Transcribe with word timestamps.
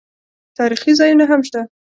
تاریخي 0.57 0.91
ځایونه 0.99 1.25
هم 1.31 1.41
شته. 1.47 1.61